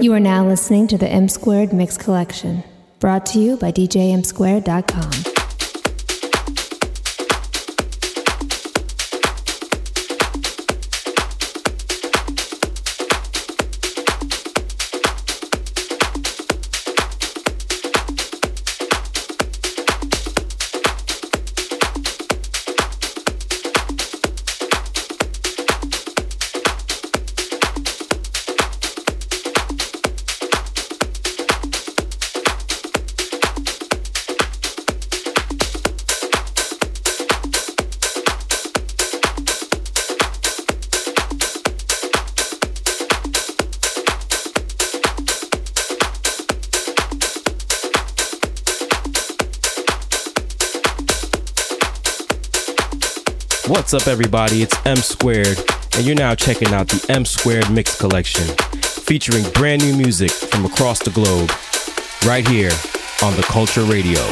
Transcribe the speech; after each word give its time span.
You 0.00 0.12
are 0.12 0.20
now 0.20 0.46
listening 0.46 0.86
to 0.88 0.98
the 0.98 1.08
M 1.08 1.28
Squared 1.28 1.72
Mix 1.72 1.96
Collection, 1.96 2.62
brought 3.00 3.26
to 3.26 3.38
you 3.38 3.56
by 3.56 3.72
DJMSquared.com. 3.72 5.33
What's 53.84 53.92
up, 53.92 54.06
everybody? 54.06 54.62
It's 54.62 54.74
M 54.86 54.96
Squared, 54.96 55.58
and 55.94 56.06
you're 56.06 56.14
now 56.14 56.34
checking 56.34 56.68
out 56.68 56.88
the 56.88 57.04
M 57.10 57.26
Squared 57.26 57.70
Mix 57.70 58.00
Collection, 58.00 58.46
featuring 58.80 59.44
brand 59.52 59.82
new 59.82 59.94
music 59.94 60.30
from 60.30 60.64
across 60.64 61.00
the 61.00 61.10
globe, 61.10 61.52
right 62.26 62.48
here 62.48 62.72
on 63.22 63.36
the 63.36 63.42
Culture 63.42 63.82
Radio. 63.82 64.22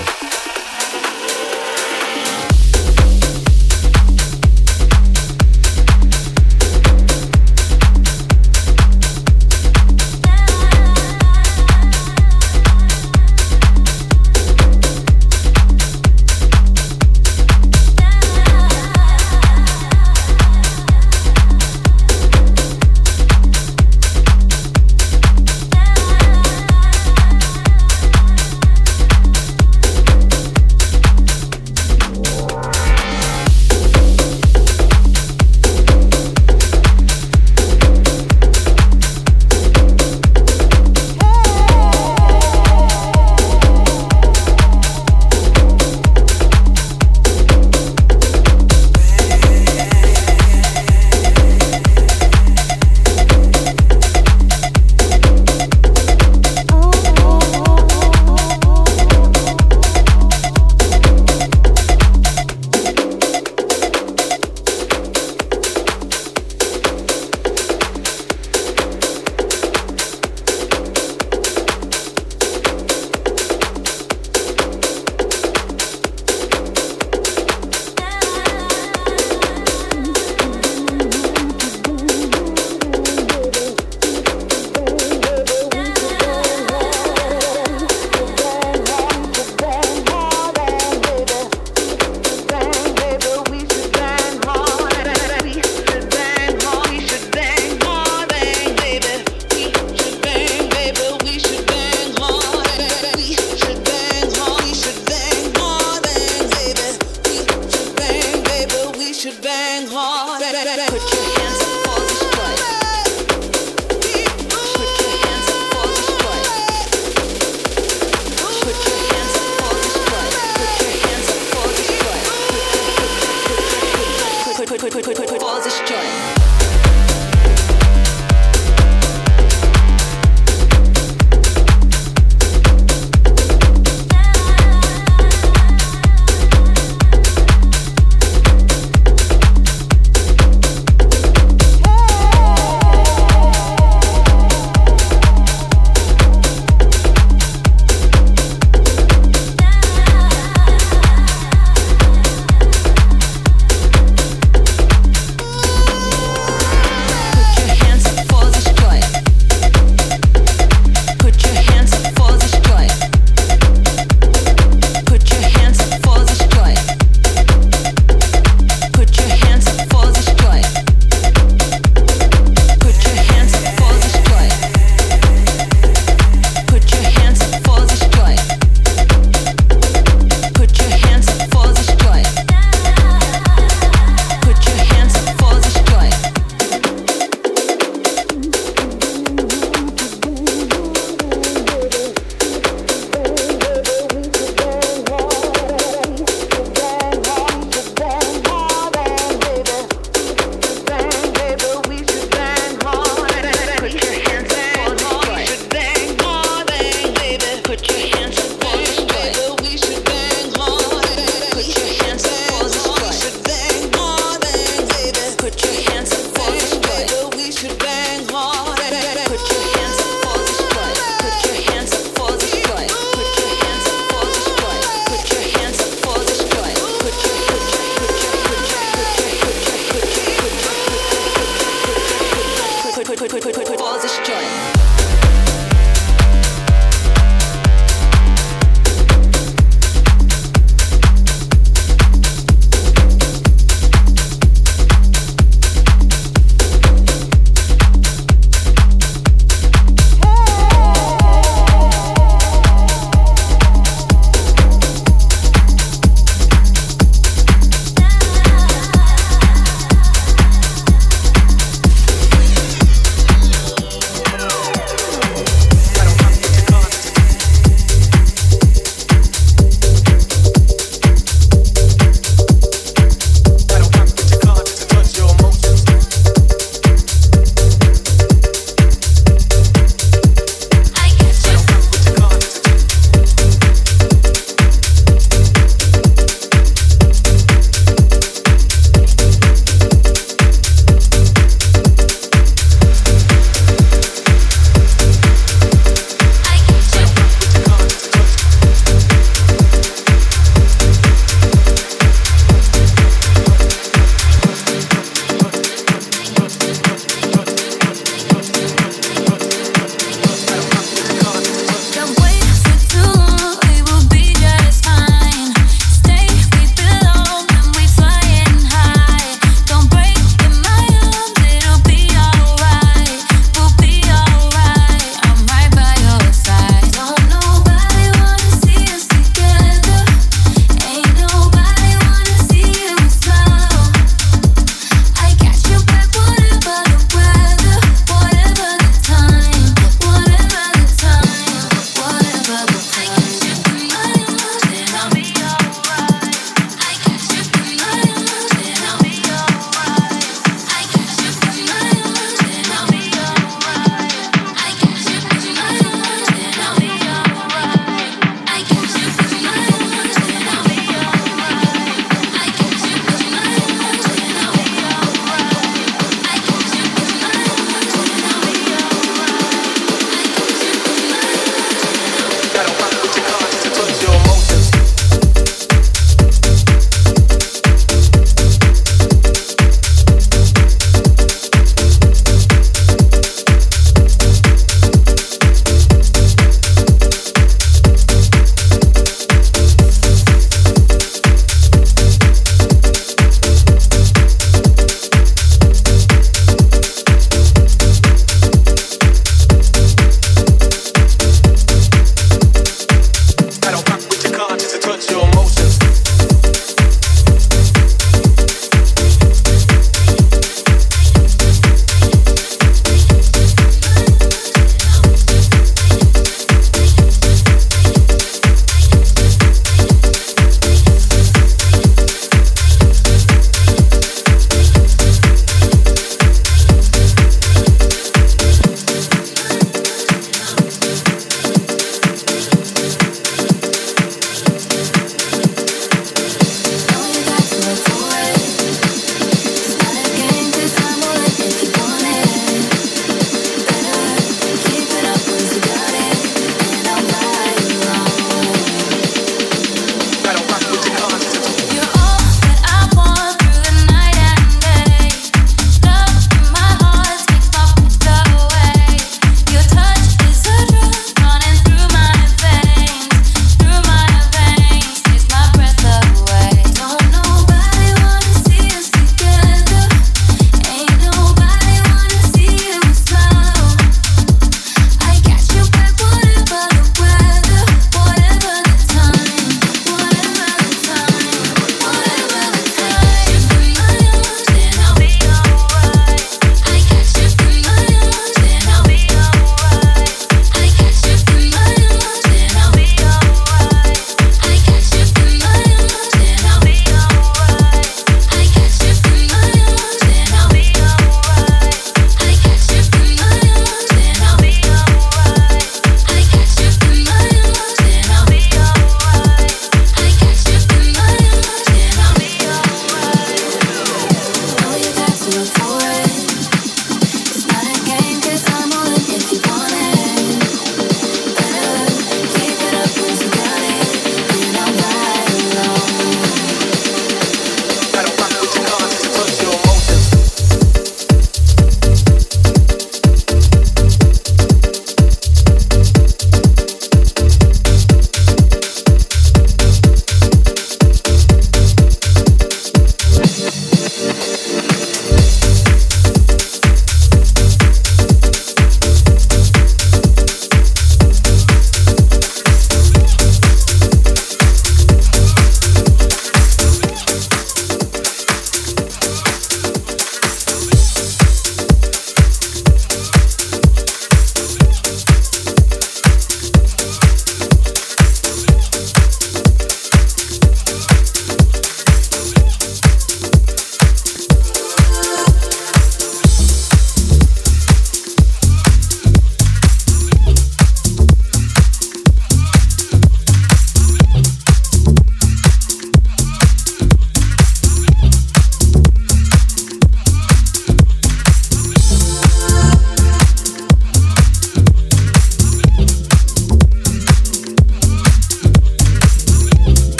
put, 233.28 233.40
put, 233.40 233.54
put, 233.54 234.81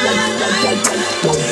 Whoa, 0.00 0.14
whoa, 0.14 1.34
whoa, 1.34 1.47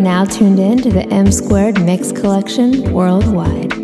now 0.00 0.24
tuned 0.24 0.58
in 0.58 0.78
to 0.78 0.90
the 0.90 1.06
M 1.08 1.30
Squared 1.30 1.80
Mix 1.80 2.12
Collection 2.12 2.92
worldwide. 2.92 3.79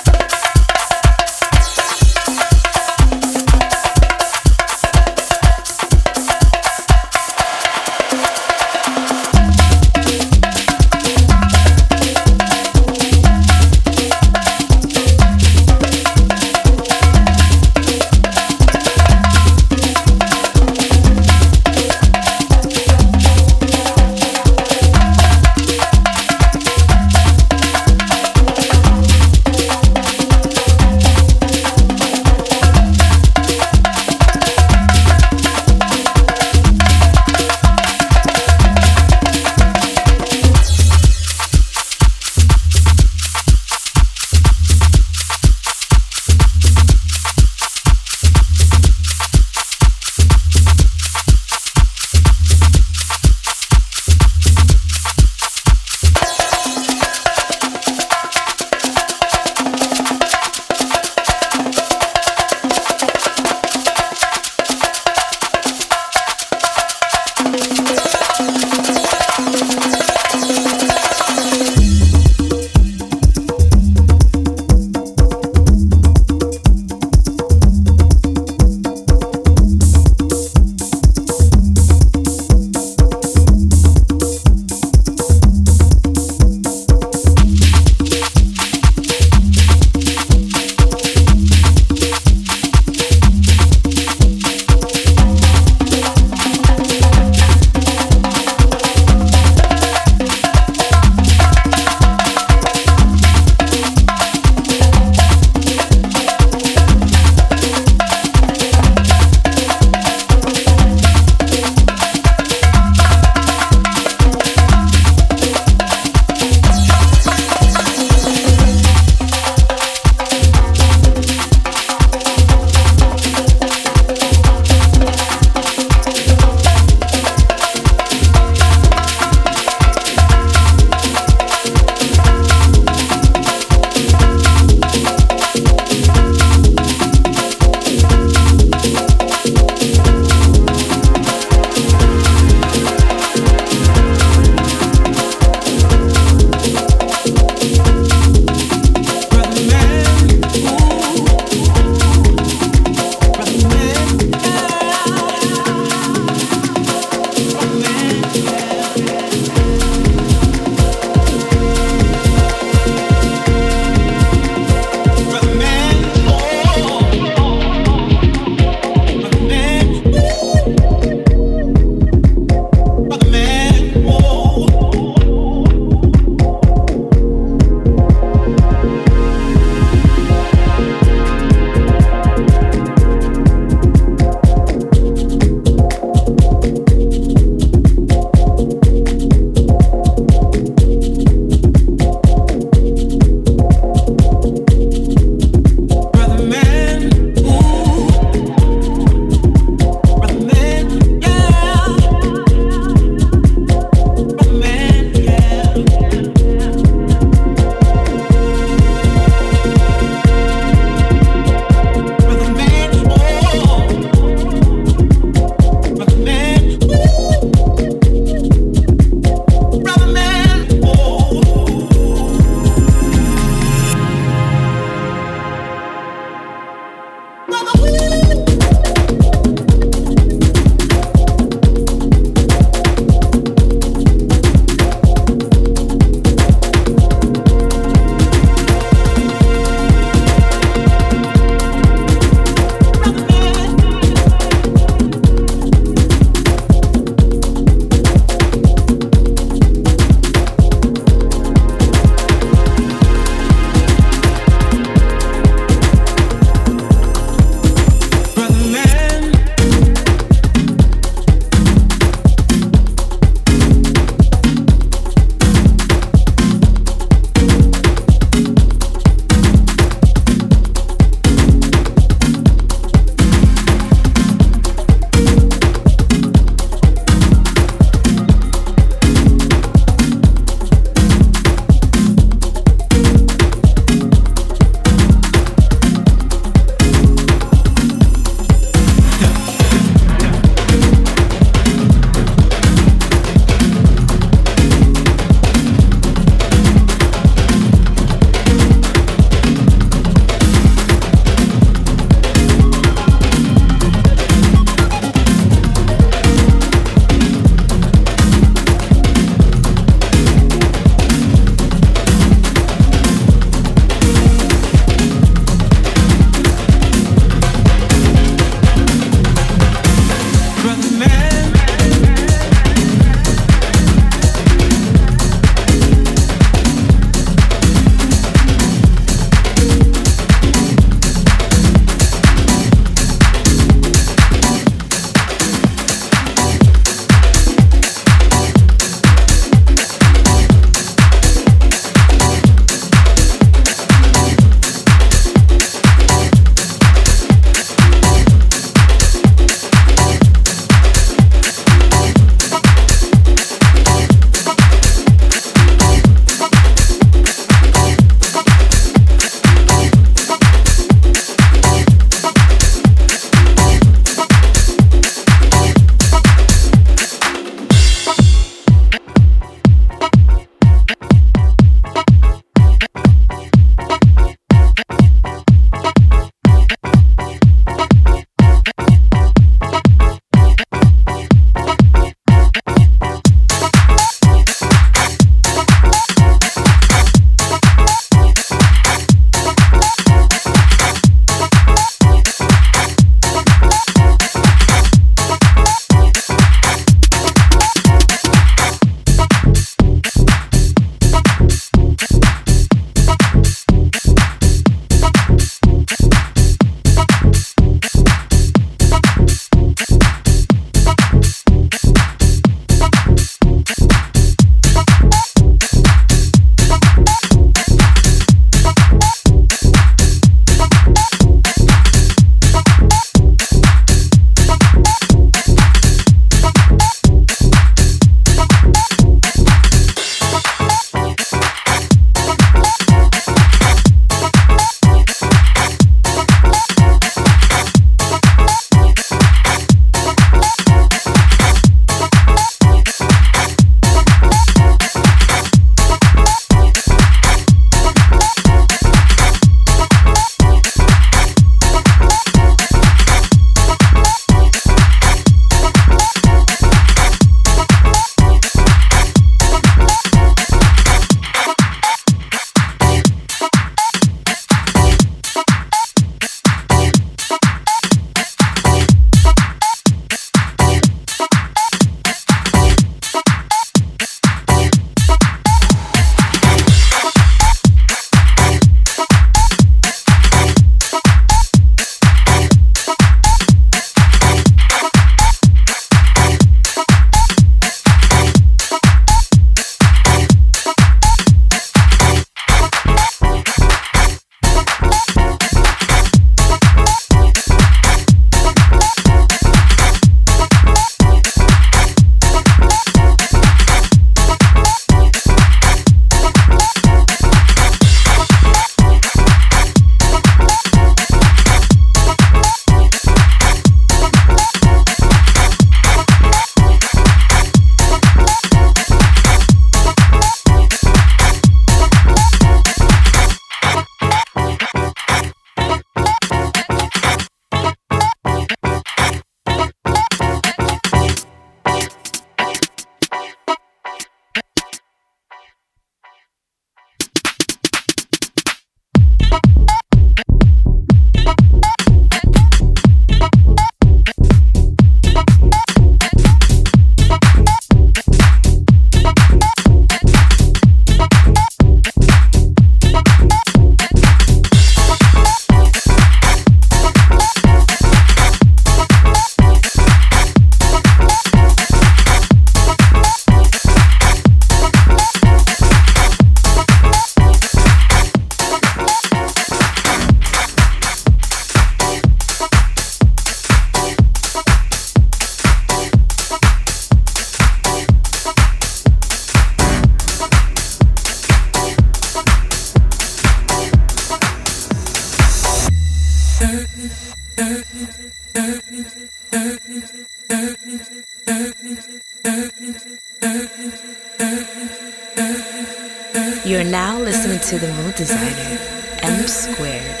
You're 596.50 596.64
now 596.64 596.98
listening 596.98 597.38
to 597.38 597.60
the 597.60 597.72
mood 597.74 597.94
designer, 597.94 598.58
M 599.02 599.28
Squared. 599.28 600.00